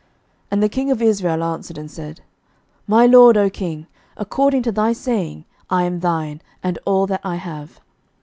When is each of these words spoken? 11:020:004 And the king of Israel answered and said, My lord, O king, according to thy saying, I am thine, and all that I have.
11:020:004 0.00 0.08
And 0.52 0.62
the 0.62 0.68
king 0.70 0.90
of 0.90 1.02
Israel 1.02 1.44
answered 1.44 1.76
and 1.76 1.90
said, 1.90 2.22
My 2.86 3.04
lord, 3.04 3.36
O 3.36 3.50
king, 3.50 3.86
according 4.16 4.62
to 4.62 4.72
thy 4.72 4.94
saying, 4.94 5.44
I 5.68 5.82
am 5.84 6.00
thine, 6.00 6.40
and 6.62 6.78
all 6.86 7.06
that 7.08 7.20
I 7.22 7.34
have. 7.36 7.80